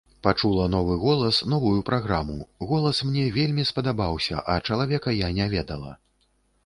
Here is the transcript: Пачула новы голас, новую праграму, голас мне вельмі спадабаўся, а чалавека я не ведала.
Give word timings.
Пачула 0.25 0.63
новы 0.75 0.95
голас, 1.03 1.41
новую 1.53 1.83
праграму, 1.89 2.37
голас 2.71 3.03
мне 3.09 3.27
вельмі 3.37 3.67
спадабаўся, 3.73 4.43
а 4.55 4.59
чалавека 4.71 5.15
я 5.21 5.29
не 5.43 5.53
ведала. 5.57 5.93